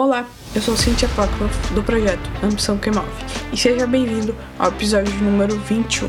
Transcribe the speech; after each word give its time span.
Olá, 0.00 0.28
eu 0.54 0.62
sou 0.62 0.76
Cynthia 0.76 1.08
Pakloff 1.16 1.74
do 1.74 1.82
projeto 1.82 2.30
Ambição 2.40 2.78
que 2.78 2.88
Move 2.88 3.10
e 3.52 3.56
seja 3.56 3.84
bem-vindo 3.84 4.32
ao 4.56 4.68
episódio 4.68 5.12
número 5.14 5.58
21. 5.58 6.08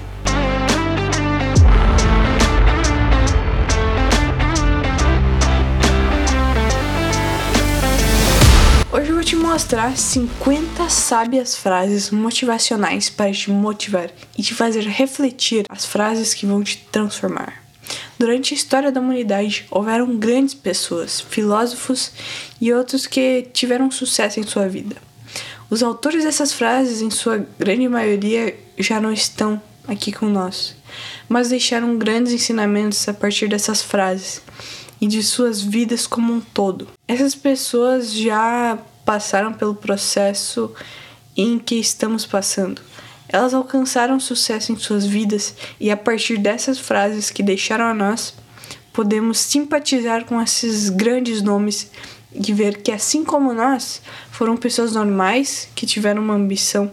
Hoje 8.92 9.10
eu 9.10 9.16
vou 9.16 9.24
te 9.24 9.36
mostrar 9.36 9.98
50 9.98 10.88
sábias 10.88 11.56
frases 11.56 12.12
motivacionais 12.12 13.10
para 13.10 13.32
te 13.32 13.50
motivar 13.50 14.12
e 14.38 14.44
te 14.44 14.54
fazer 14.54 14.84
refletir 14.84 15.66
as 15.68 15.84
frases 15.84 16.36
que 16.36 16.46
vão 16.46 16.64
te 16.64 16.78
transformar. 16.92 17.59
Durante 18.20 18.54
a 18.54 18.58
história 18.58 18.92
da 18.92 19.00
humanidade, 19.00 19.66
houveram 19.72 20.18
grandes 20.18 20.54
pessoas, 20.54 21.22
filósofos 21.22 22.12
e 22.60 22.74
outros 22.74 23.08
que 23.08 23.48
tiveram 23.54 23.90
sucesso 23.90 24.42
em 24.42 24.44
sua 24.44 24.68
vida. 24.68 24.98
Os 25.70 25.82
autores 25.82 26.26
dessas 26.26 26.52
frases, 26.52 27.02
em 27.02 27.10
sua 27.10 27.48
grande 27.58 27.88
maioria, 27.88 28.60
já 28.78 29.00
não 29.00 29.14
estão 29.14 29.62
aqui 29.88 30.12
com 30.12 30.26
nós, 30.26 30.76
mas 31.30 31.48
deixaram 31.48 31.98
grandes 31.98 32.34
ensinamentos 32.34 33.08
a 33.08 33.14
partir 33.14 33.48
dessas 33.48 33.82
frases 33.82 34.42
e 35.00 35.08
de 35.08 35.24
suas 35.24 35.62
vidas 35.62 36.06
como 36.06 36.34
um 36.34 36.42
todo. 36.42 36.90
Essas 37.08 37.34
pessoas 37.34 38.12
já 38.14 38.78
passaram 39.06 39.54
pelo 39.54 39.76
processo 39.76 40.74
em 41.38 41.58
que 41.58 41.76
estamos 41.76 42.26
passando. 42.26 42.82
Elas 43.30 43.54
alcançaram 43.54 44.20
sucesso 44.20 44.72
em 44.72 44.76
suas 44.76 45.06
vidas 45.06 45.56
e 45.80 45.90
a 45.92 45.96
partir 45.96 46.38
dessas 46.38 46.80
frases 46.80 47.30
que 47.30 47.44
deixaram 47.44 47.86
a 47.86 47.94
nós, 47.94 48.34
podemos 48.92 49.38
simpatizar 49.38 50.26
com 50.26 50.42
esses 50.42 50.90
grandes 50.90 51.42
nomes 51.42 51.92
e 52.34 52.52
ver 52.54 52.82
que, 52.82 52.92
assim 52.92 53.24
como 53.24 53.54
nós, 53.54 54.02
foram 54.32 54.58
pessoas 54.58 54.94
normais 54.94 55.70
que 55.76 55.86
tiveram 55.86 56.22
uma 56.22 56.34
ambição 56.34 56.92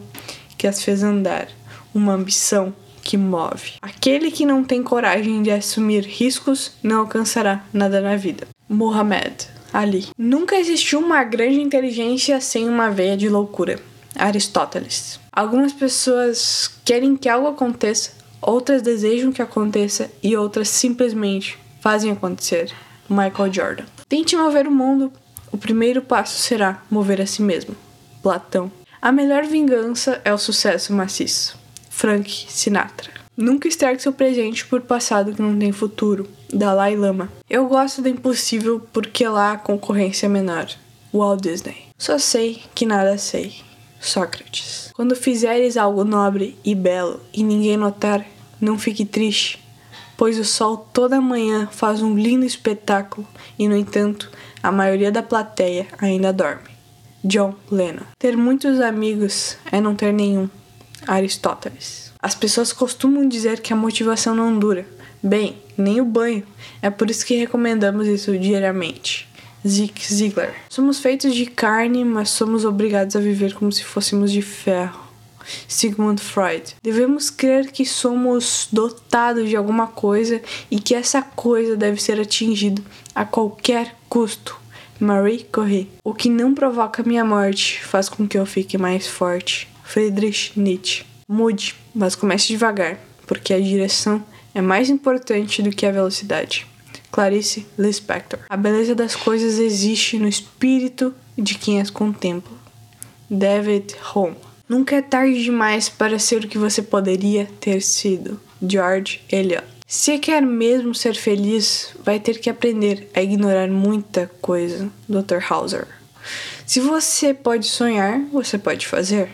que 0.56 0.66
as 0.66 0.82
fez 0.82 1.02
andar, 1.02 1.48
uma 1.94 2.12
ambição 2.12 2.74
que 3.02 3.16
move. 3.16 3.72
Aquele 3.82 4.30
que 4.30 4.46
não 4.46 4.64
tem 4.64 4.82
coragem 4.82 5.42
de 5.42 5.50
assumir 5.50 6.04
riscos 6.04 6.72
não 6.82 7.00
alcançará 7.00 7.64
nada 7.72 8.00
na 8.00 8.16
vida. 8.16 8.46
Muhammad 8.68 9.56
Ali. 9.72 10.06
Nunca 10.16 10.56
existiu 10.56 11.00
uma 11.00 11.22
grande 11.22 11.60
inteligência 11.60 12.40
sem 12.40 12.68
uma 12.68 12.90
veia 12.90 13.16
de 13.16 13.28
loucura. 13.28 13.78
Aristóteles. 14.18 15.20
Algumas 15.32 15.72
pessoas 15.72 16.70
querem 16.84 17.16
que 17.16 17.28
algo 17.28 17.48
aconteça, 17.48 18.12
outras 18.40 18.82
desejam 18.82 19.32
que 19.32 19.42
aconteça 19.42 20.10
e 20.22 20.36
outras 20.36 20.68
simplesmente 20.68 21.58
fazem 21.80 22.10
acontecer. 22.10 22.72
Michael 23.08 23.52
Jordan. 23.52 23.84
Tente 24.08 24.36
mover 24.36 24.66
o 24.66 24.70
mundo, 24.70 25.12
o 25.52 25.58
primeiro 25.58 26.02
passo 26.02 26.38
será 26.38 26.82
mover 26.90 27.20
a 27.20 27.26
si 27.26 27.42
mesmo. 27.42 27.76
Platão. 28.22 28.70
A 29.00 29.12
melhor 29.12 29.44
vingança 29.44 30.20
é 30.24 30.32
o 30.32 30.38
sucesso 30.38 30.92
maciço. 30.92 31.56
Frank 31.90 32.46
Sinatra. 32.48 33.10
Nunca 33.36 33.68
estrague 33.68 34.02
seu 34.02 34.12
presente 34.12 34.66
por 34.66 34.80
passado 34.80 35.34
que 35.34 35.42
não 35.42 35.58
tem 35.58 35.70
futuro. 35.70 36.26
Dalai 36.52 36.96
Lama. 36.96 37.30
Eu 37.48 37.66
gosto 37.66 38.02
do 38.02 38.08
impossível 38.08 38.80
porque 38.92 39.28
lá 39.28 39.52
a 39.52 39.58
concorrência 39.58 40.26
é 40.26 40.28
menor. 40.28 40.68
Walt 41.12 41.42
Disney. 41.42 41.76
Só 41.98 42.18
sei 42.18 42.62
que 42.74 42.84
nada 42.86 43.16
sei. 43.18 43.65
Sócrates. 44.00 44.90
Quando 44.94 45.16
fizeres 45.16 45.76
algo 45.76 46.04
nobre 46.04 46.58
e 46.64 46.74
belo 46.74 47.20
e 47.32 47.42
ninguém 47.42 47.76
notar, 47.76 48.24
não 48.60 48.78
fique 48.78 49.04
triste, 49.04 49.62
pois 50.16 50.38
o 50.38 50.44
sol 50.44 50.88
toda 50.92 51.20
manhã 51.20 51.68
faz 51.70 52.02
um 52.02 52.14
lindo 52.16 52.44
espetáculo 52.44 53.26
e, 53.58 53.68
no 53.68 53.76
entanto, 53.76 54.30
a 54.62 54.72
maioria 54.72 55.12
da 55.12 55.22
plateia 55.22 55.86
ainda 55.98 56.32
dorme. 56.32 56.70
John 57.22 57.54
Lennon. 57.70 58.04
Ter 58.18 58.36
muitos 58.36 58.80
amigos 58.80 59.56
é 59.70 59.80
não 59.80 59.94
ter 59.94 60.12
nenhum. 60.12 60.48
Aristóteles. 61.06 62.12
As 62.22 62.34
pessoas 62.34 62.72
costumam 62.72 63.28
dizer 63.28 63.60
que 63.60 63.72
a 63.72 63.76
motivação 63.76 64.34
não 64.34 64.58
dura. 64.58 64.86
Bem, 65.22 65.56
nem 65.76 66.00
o 66.00 66.04
banho. 66.04 66.44
É 66.80 66.88
por 66.88 67.10
isso 67.10 67.26
que 67.26 67.36
recomendamos 67.36 68.06
isso 68.06 68.36
diariamente. 68.38 69.28
Zig 69.66 69.92
Ziglar. 70.06 70.54
Somos 70.68 70.98
feitos 70.98 71.34
de 71.34 71.46
carne, 71.46 72.04
mas 72.04 72.30
somos 72.30 72.64
obrigados 72.64 73.16
a 73.16 73.20
viver 73.20 73.54
como 73.54 73.72
se 73.72 73.84
fôssemos 73.84 74.30
de 74.30 74.42
ferro. 74.42 75.06
Sigmund 75.68 76.20
Freud. 76.20 76.74
Devemos 76.82 77.30
crer 77.30 77.70
que 77.70 77.86
somos 77.86 78.68
dotados 78.72 79.48
de 79.48 79.56
alguma 79.56 79.86
coisa 79.86 80.40
e 80.70 80.80
que 80.80 80.94
essa 80.94 81.22
coisa 81.22 81.76
deve 81.76 82.02
ser 82.02 82.20
atingida 82.20 82.82
a 83.14 83.24
qualquer 83.24 83.94
custo. 84.08 84.58
Marie 84.98 85.44
Curie. 85.44 85.90
O 86.02 86.14
que 86.14 86.30
não 86.30 86.54
provoca 86.54 87.02
minha 87.02 87.24
morte 87.24 87.84
faz 87.84 88.08
com 88.08 88.26
que 88.26 88.38
eu 88.38 88.46
fique 88.46 88.78
mais 88.78 89.06
forte. 89.06 89.68
Friedrich 89.84 90.58
Nietzsche. 90.58 91.04
Mude, 91.28 91.74
mas 91.94 92.14
comece 92.14 92.48
devagar, 92.48 92.98
porque 93.26 93.52
a 93.52 93.60
direção 93.60 94.24
é 94.54 94.60
mais 94.60 94.88
importante 94.88 95.62
do 95.62 95.70
que 95.70 95.84
a 95.84 95.92
velocidade. 95.92 96.66
Clarice 97.16 97.66
Lispector. 97.78 98.40
A 98.46 98.58
beleza 98.58 98.94
das 98.94 99.16
coisas 99.16 99.58
existe 99.58 100.18
no 100.18 100.28
espírito 100.28 101.14
de 101.34 101.54
quem 101.54 101.80
as 101.80 101.88
contempla. 101.88 102.54
David 103.30 103.96
Home. 104.14 104.36
Nunca 104.68 104.96
é 104.96 105.00
tarde 105.00 105.42
demais 105.42 105.88
para 105.88 106.18
ser 106.18 106.44
o 106.44 106.46
que 106.46 106.58
você 106.58 106.82
poderia 106.82 107.48
ter 107.58 107.80
sido. 107.80 108.38
George 108.62 109.22
Eliot. 109.32 109.64
Se 109.86 110.18
quer 110.18 110.42
mesmo 110.42 110.94
ser 110.94 111.14
feliz, 111.14 111.94
vai 112.04 112.20
ter 112.20 112.38
que 112.38 112.50
aprender 112.50 113.08
a 113.14 113.22
ignorar 113.22 113.68
muita 113.68 114.30
coisa. 114.42 114.90
Dr. 115.08 115.38
Hauser. 115.48 115.88
Se 116.66 116.80
você 116.80 117.32
pode 117.32 117.66
sonhar, 117.66 118.20
você 118.30 118.58
pode 118.58 118.86
fazer. 118.86 119.30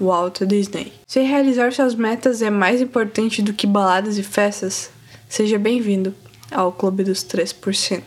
Walt 0.00 0.40
Disney. 0.40 0.92
Se 1.06 1.20
realizar 1.20 1.72
suas 1.72 1.94
metas 1.94 2.42
é 2.42 2.50
mais 2.50 2.80
importante 2.80 3.40
do 3.40 3.52
que 3.52 3.68
baladas 3.68 4.18
e 4.18 4.24
festas, 4.24 4.90
seja 5.28 5.60
bem-vindo 5.60 6.12
ao 6.50 6.72
Clube 6.72 7.04
dos 7.04 7.24
3%. 7.24 8.02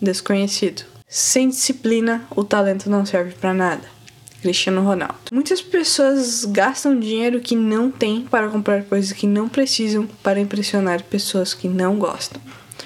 Desconhecido. 0.00 0.84
Sem 1.08 1.48
disciplina, 1.48 2.26
o 2.34 2.42
talento 2.42 2.90
não 2.90 3.06
serve 3.06 3.32
para 3.32 3.54
nada. 3.54 3.94
Cristiano 4.42 4.82
Ronaldo. 4.82 5.16
Muitas 5.32 5.62
pessoas 5.62 6.44
gastam 6.44 7.00
dinheiro 7.00 7.40
que 7.40 7.56
não 7.56 7.90
têm 7.90 8.22
para 8.22 8.48
comprar 8.48 8.84
coisas 8.84 9.12
que 9.12 9.26
não 9.26 9.48
precisam 9.48 10.06
para 10.22 10.38
impressionar 10.38 11.02
pessoas 11.02 11.54
que 11.54 11.66
não 11.66 11.98
gostam. 11.98 12.42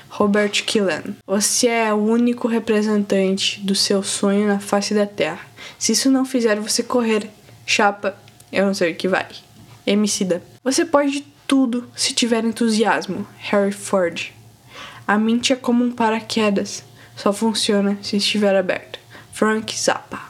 Robert 0.09 0.65
Killen. 0.65 1.17
Você 1.27 1.67
é 1.67 1.93
o 1.93 1.97
único 1.97 2.47
representante 2.49 3.61
do 3.61 3.75
seu 3.75 4.03
sonho 4.03 4.47
na 4.47 4.61
face 4.61 4.95
da 4.95 5.07
Terra. 5.07 5.41
Se 5.79 5.93
isso 5.93 6.11
não 6.11 6.25
fizer 6.25 6.61
você 6.61 6.83
correr, 6.83 7.29
chapa, 7.67 8.17
eu 8.53 8.67
não 8.67 8.75
sei 8.75 8.93
o 8.93 8.95
que 8.95 9.09
vai. 9.09 9.27
Emicida. 9.87 10.43
Você 10.63 10.85
pode 10.85 11.25
tudo 11.47 11.89
se 11.97 12.13
tiver 12.13 12.45
entusiasmo. 12.45 13.27
Harry 13.39 13.73
Ford. 13.73 14.33
A 15.09 15.17
mente 15.17 15.55
é 15.55 15.57
como 15.57 15.83
um 15.83 15.91
paraquedas, 15.91 16.85
só 17.17 17.33
funciona 17.33 17.97
se 18.03 18.19
estiver 18.19 18.55
aberto. 18.55 18.99
Frank 19.33 19.75
Zappa. 19.75 20.21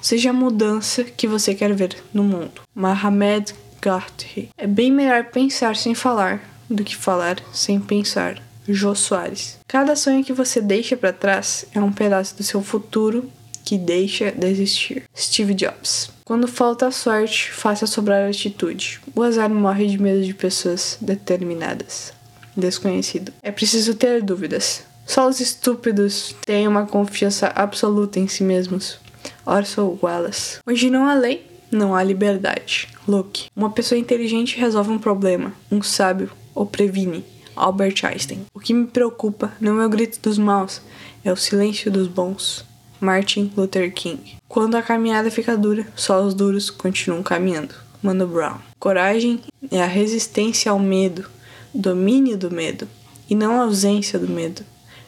Seja 0.00 0.30
a 0.30 0.32
mudança 0.32 1.02
que 1.02 1.26
você 1.26 1.56
quer 1.56 1.74
ver 1.74 1.96
no 2.14 2.22
mundo. 2.22 2.60
Mohamed 2.72 3.52
Garthi. 3.82 4.48
É 4.56 4.68
bem 4.68 4.92
melhor 4.92 5.24
pensar 5.24 5.74
sem 5.74 5.92
falar 5.92 6.40
do 6.70 6.84
que 6.84 6.94
falar 6.94 7.38
sem 7.52 7.80
pensar. 7.80 8.40
Jô 8.68 8.94
Soares. 8.94 9.58
Cada 9.66 9.96
sonho 9.96 10.22
que 10.22 10.32
você 10.32 10.60
deixa 10.60 10.96
para 10.96 11.12
trás 11.12 11.64
é 11.74 11.80
um 11.80 11.90
pedaço 11.90 12.36
do 12.36 12.44
seu 12.44 12.62
futuro 12.62 13.28
que 13.64 13.76
deixa 13.76 14.30
de 14.30 14.46
existir. 14.46 15.02
Steve 15.16 15.52
Jobs. 15.52 16.12
Quando 16.24 16.46
falta 16.46 16.92
sorte, 16.92 17.50
faça 17.50 17.88
sobrar 17.88 18.28
atitude. 18.28 19.00
O 19.16 19.22
azar 19.24 19.50
morre 19.50 19.88
de 19.88 20.00
medo 20.00 20.22
de 20.22 20.32
pessoas 20.32 20.96
determinadas 21.00 22.19
desconhecido. 22.56 23.32
É 23.42 23.50
preciso 23.50 23.94
ter 23.94 24.22
dúvidas. 24.22 24.82
Só 25.06 25.28
os 25.28 25.40
estúpidos 25.40 26.34
têm 26.46 26.68
uma 26.68 26.86
confiança 26.86 27.52
absoluta 27.54 28.20
em 28.20 28.28
si 28.28 28.44
mesmos. 28.44 28.98
Orson 29.44 29.98
Welles. 30.02 30.60
Onde 30.66 30.90
não 30.90 31.06
há 31.06 31.14
lei, 31.14 31.46
não 31.70 31.94
há 31.94 32.02
liberdade. 32.02 32.88
Luke. 33.08 33.48
Uma 33.56 33.70
pessoa 33.70 33.98
inteligente 33.98 34.58
resolve 34.58 34.90
um 34.90 34.98
problema. 34.98 35.52
Um 35.70 35.82
sábio 35.82 36.30
o 36.54 36.66
previne. 36.66 37.24
Albert 37.56 38.04
Einstein. 38.04 38.46
O 38.54 38.60
que 38.60 38.72
me 38.72 38.86
preocupa 38.86 39.52
não 39.60 39.80
é 39.80 39.86
o 39.86 39.90
grito 39.90 40.18
dos 40.22 40.38
maus, 40.38 40.80
é 41.24 41.32
o 41.32 41.36
silêncio 41.36 41.90
dos 41.90 42.06
bons. 42.06 42.64
Martin 43.00 43.52
Luther 43.56 43.92
King. 43.92 44.36
Quando 44.48 44.76
a 44.76 44.82
caminhada 44.82 45.30
fica 45.30 45.56
dura, 45.56 45.86
só 45.96 46.22
os 46.22 46.34
duros 46.34 46.70
continuam 46.70 47.22
caminhando. 47.22 47.74
Mano 48.02 48.26
Brown. 48.26 48.58
Coragem 48.78 49.40
é 49.70 49.82
a 49.82 49.86
resistência 49.86 50.70
ao 50.70 50.78
medo, 50.78 51.28
domínio 51.74 52.36
do 52.36 52.50
medo 52.50 52.88
e 53.28 53.34
não 53.34 53.60
ausência 53.60 54.18
do 54.18 54.28
medo. 54.28 54.62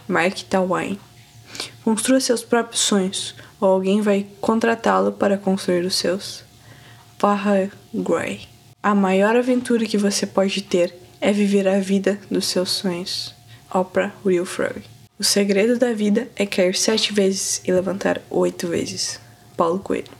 Mark 0.06 0.42
Twain. 0.42 0.98
Construa 1.84 2.20
seus 2.20 2.42
próprios 2.42 2.80
sonhos, 2.80 3.34
ou 3.60 3.68
alguém 3.68 4.00
vai 4.00 4.26
contratá-lo 4.40 5.12
para 5.12 5.38
construir 5.38 5.84
os 5.84 5.96
seus. 5.96 6.44
Farrah 7.18 7.70
Gray. 7.94 8.48
A 8.82 8.94
maior 8.94 9.36
aventura 9.36 9.86
que 9.86 9.98
você 9.98 10.26
pode 10.26 10.62
ter 10.62 10.94
é 11.20 11.32
viver 11.32 11.68
a 11.68 11.78
vida 11.78 12.18
dos 12.30 12.46
seus 12.46 12.70
sonhos. 12.70 13.34
Oprah 13.72 14.12
Winfrey. 14.24 14.82
O 15.18 15.24
segredo 15.24 15.78
da 15.78 15.92
vida 15.92 16.28
é 16.34 16.44
cair 16.44 16.74
sete 16.74 17.12
vezes 17.12 17.62
e 17.64 17.72
levantar 17.72 18.20
oito 18.28 18.66
vezes. 18.66 19.20
Paulo 19.56 19.78
Coelho. 19.78 20.10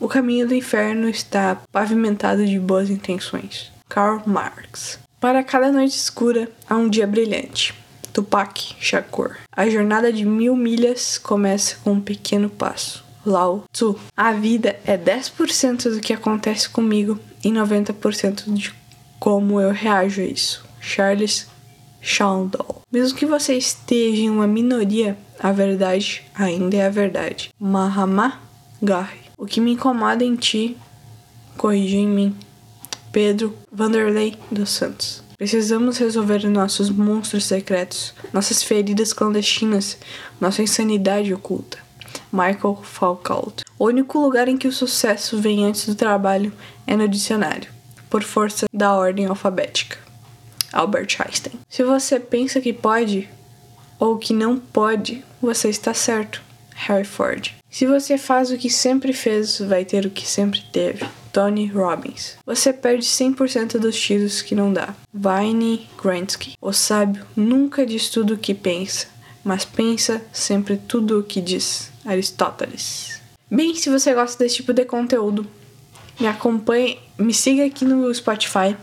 O 0.00 0.08
caminho 0.08 0.48
do 0.48 0.54
inferno 0.54 1.08
está 1.08 1.60
pavimentado 1.70 2.46
de 2.46 2.58
boas 2.58 2.88
intenções. 2.88 3.70
Karl 3.88 4.22
Marx. 4.26 4.98
Para 5.20 5.42
cada 5.42 5.72
noite 5.72 5.96
escura 5.96 6.50
há 6.68 6.76
um 6.76 6.88
dia 6.88 7.06
brilhante. 7.06 7.74
Tupac 8.12 8.74
Shakur. 8.78 9.36
A 9.50 9.68
jornada 9.68 10.12
de 10.12 10.24
mil 10.24 10.54
milhas 10.54 11.18
começa 11.18 11.76
com 11.82 11.92
um 11.92 12.00
pequeno 12.00 12.50
passo. 12.50 13.04
Lao 13.24 13.64
Tzu. 13.72 13.98
A 14.16 14.32
vida 14.32 14.78
é 14.84 14.96
10% 14.96 15.94
do 15.94 16.00
que 16.00 16.12
acontece 16.12 16.68
comigo 16.68 17.18
e 17.42 17.50
90% 17.50 18.44
de 18.52 18.74
como 19.18 19.60
eu 19.60 19.72
reajo 19.72 20.20
a 20.20 20.24
isso. 20.24 20.64
Charles 20.80 21.48
Chandal. 22.00 22.82
Mesmo 22.92 23.18
que 23.18 23.26
você 23.26 23.54
esteja 23.54 24.22
em 24.22 24.30
uma 24.30 24.46
minoria, 24.46 25.18
a 25.40 25.50
verdade 25.50 26.22
ainda 26.34 26.76
é 26.76 26.86
a 26.86 26.90
verdade. 26.90 27.50
Mahatma 27.58 28.40
Gandhi. 28.82 29.26
O 29.36 29.44
que 29.44 29.60
me 29.60 29.72
incomoda 29.72 30.24
em 30.24 30.36
ti, 30.36 30.76
corrija 31.56 31.96
em 31.96 32.06
mim. 32.06 32.36
Pedro 33.16 33.56
Vanderlei 33.72 34.36
dos 34.50 34.68
Santos. 34.68 35.22
Precisamos 35.38 35.96
resolver 35.96 36.46
nossos 36.50 36.90
monstros 36.90 37.46
secretos, 37.46 38.12
nossas 38.30 38.62
feridas 38.62 39.14
clandestinas, 39.14 39.96
nossa 40.38 40.60
insanidade 40.60 41.32
oculta. 41.32 41.78
Michael 42.30 42.78
Foucault. 42.82 43.64
O 43.78 43.86
único 43.86 44.18
lugar 44.18 44.48
em 44.48 44.58
que 44.58 44.68
o 44.68 44.72
sucesso 44.72 45.38
vem 45.38 45.64
antes 45.64 45.86
do 45.86 45.94
trabalho 45.94 46.52
é 46.86 46.94
no 46.94 47.08
dicionário, 47.08 47.70
por 48.10 48.22
força 48.22 48.66
da 48.70 48.92
ordem 48.92 49.24
alfabética. 49.24 49.96
Albert 50.70 51.16
Einstein. 51.18 51.58
Se 51.70 51.82
você 51.82 52.20
pensa 52.20 52.60
que 52.60 52.74
pode 52.74 53.30
ou 53.98 54.18
que 54.18 54.34
não 54.34 54.58
pode, 54.58 55.24
você 55.40 55.70
está 55.70 55.94
certo. 55.94 56.42
Harry 56.76 57.04
Ford. 57.04 57.52
Se 57.70 57.86
você 57.86 58.16
faz 58.16 58.50
o 58.50 58.56
que 58.56 58.70
sempre 58.70 59.12
fez, 59.12 59.58
vai 59.58 59.84
ter 59.84 60.06
o 60.06 60.10
que 60.10 60.26
sempre 60.26 60.62
teve. 60.72 61.04
Tony 61.32 61.66
Robbins. 61.66 62.36
Você 62.46 62.72
perde 62.72 63.04
100% 63.04 63.78
dos 63.78 64.00
tiros 64.00 64.40
que 64.40 64.54
não 64.54 64.72
dá. 64.72 64.94
Vine 65.12 65.86
Gransky. 66.02 66.54
O 66.60 66.72
sábio 66.72 67.26
nunca 67.36 67.84
diz 67.84 68.08
tudo 68.08 68.34
o 68.34 68.38
que 68.38 68.54
pensa, 68.54 69.06
mas 69.44 69.64
pensa 69.64 70.22
sempre 70.32 70.78
tudo 70.78 71.20
o 71.20 71.22
que 71.22 71.42
diz. 71.42 71.90
Aristóteles. 72.06 73.20
Bem, 73.50 73.74
se 73.74 73.90
você 73.90 74.14
gosta 74.14 74.42
desse 74.42 74.56
tipo 74.56 74.72
de 74.72 74.84
conteúdo, 74.84 75.46
me 76.18 76.26
acompanhe, 76.26 76.98
me 77.18 77.34
siga 77.34 77.66
aqui 77.66 77.84
no 77.84 78.12
Spotify, 78.14 78.74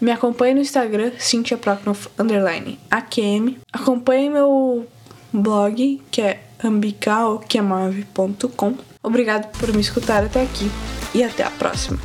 me 0.00 0.10
acompanhe 0.10 0.54
no 0.54 0.60
Instagram, 0.60 1.12
Cynthia 1.18 1.56
Prokhnoff, 1.56 2.08
underline, 2.18 2.80
AQM. 2.90 3.58
Acompanhe 3.72 4.28
meu 4.28 4.86
blog, 5.32 6.02
que 6.10 6.20
é 6.20 6.45
ambicaoquemove.com. 6.62 8.74
Obrigado 9.02 9.48
por 9.58 9.72
me 9.72 9.80
escutar 9.80 10.22
até 10.24 10.42
aqui 10.42 10.70
e 11.14 11.22
até 11.22 11.44
a 11.44 11.50
próxima. 11.50 11.98